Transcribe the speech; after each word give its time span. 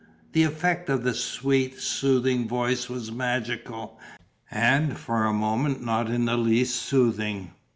The 0.33 0.41
effect 0.41 0.89
of 0.89 1.03
the 1.03 1.13
sweet 1.13 1.79
soothing 1.79 2.47
voice 2.47 2.89
was 2.89 3.11
magical, 3.11 3.99
and 4.49 4.97
for 4.97 5.25
a 5.25 5.31
moment 5.31 5.85
not 5.85 6.09
in 6.09 6.25
the 6.25 6.37
least 6.37 6.75
soothing. 6.77 7.51